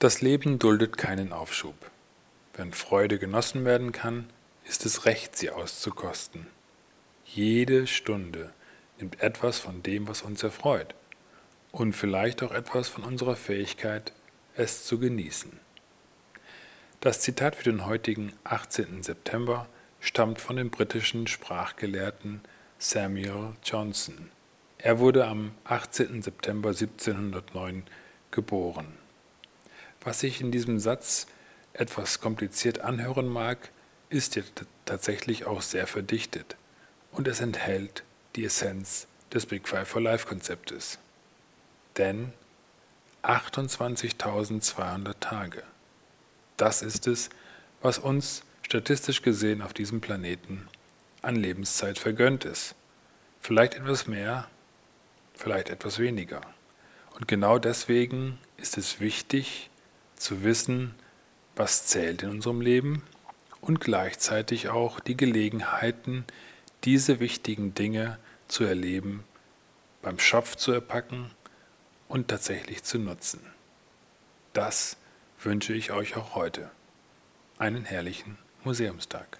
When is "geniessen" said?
15.00-15.58